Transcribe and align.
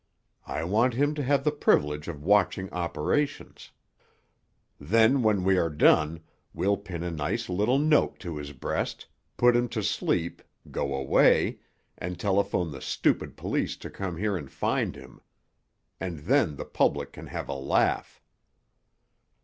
"I 0.47 0.63
want 0.63 0.95
him 0.95 1.13
to 1.13 1.21
have 1.21 1.43
the 1.43 1.51
privilege 1.51 2.07
of 2.07 2.23
watching 2.23 2.71
operations. 2.71 3.69
Then, 4.79 5.21
when 5.21 5.43
we 5.43 5.59
are 5.59 5.69
done, 5.69 6.21
we'll 6.55 6.77
pin 6.77 7.03
a 7.03 7.11
nice 7.11 7.47
little 7.49 7.77
note 7.77 8.17
to 8.21 8.37
his 8.37 8.51
breast, 8.51 9.05
put 9.37 9.55
him 9.55 9.69
to 9.69 9.83
sleep, 9.83 10.41
go 10.71 10.95
away, 10.95 11.59
and 11.99 12.19
telephone 12.19 12.71
the 12.71 12.81
stupid 12.81 13.37
police 13.37 13.77
to 13.77 13.91
come 13.91 14.17
here 14.17 14.35
and 14.35 14.51
find 14.51 14.95
him. 14.95 15.21
And 15.99 16.21
then 16.21 16.55
the 16.55 16.65
public 16.65 17.13
can 17.13 17.27
have 17.27 17.47
a 17.47 17.53
laugh." 17.53 18.23